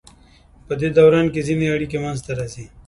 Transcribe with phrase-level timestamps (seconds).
[0.65, 2.65] پدې دوران کې ځینې اړیکې منځ ته راځي.